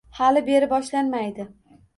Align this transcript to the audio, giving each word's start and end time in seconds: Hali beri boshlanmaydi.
Hali 0.19 0.41
beri 0.47 0.71
boshlanmaydi. 0.71 1.47